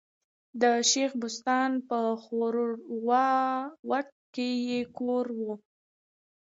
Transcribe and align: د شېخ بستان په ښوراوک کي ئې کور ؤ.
د 0.61 0.63
شېخ 0.89 1.11
بستان 1.21 1.71
په 1.87 1.99
ښوراوک 2.21 4.07
کي 4.33 4.49
ئې 4.69 4.79
کور 4.97 5.25
ؤ. 5.49 5.51